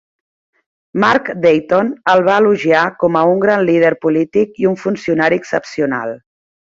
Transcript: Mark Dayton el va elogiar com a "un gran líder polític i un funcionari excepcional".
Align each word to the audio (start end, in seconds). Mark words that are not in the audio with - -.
Mark 1.01 1.27
Dayton 1.43 1.91
el 2.13 2.23
va 2.29 2.37
elogiar 2.43 2.85
com 3.03 3.19
a 3.21 3.25
"un 3.35 3.43
gran 3.45 3.67
líder 3.71 3.93
polític 4.07 4.59
i 4.65 4.69
un 4.71 4.81
funcionari 4.87 5.41
excepcional". 5.43 6.17